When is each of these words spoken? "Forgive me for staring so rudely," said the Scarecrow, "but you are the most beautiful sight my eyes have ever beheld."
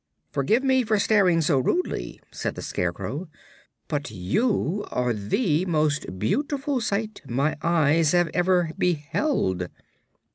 "Forgive 0.31 0.63
me 0.63 0.81
for 0.83 0.97
staring 0.97 1.41
so 1.41 1.59
rudely," 1.59 2.19
said 2.31 2.55
the 2.55 2.63
Scarecrow, 2.63 3.29
"but 3.87 4.09
you 4.09 4.83
are 4.89 5.13
the 5.13 5.63
most 5.67 6.17
beautiful 6.17 6.81
sight 6.81 7.21
my 7.27 7.55
eyes 7.61 8.13
have 8.13 8.31
ever 8.33 8.71
beheld." 8.79 9.69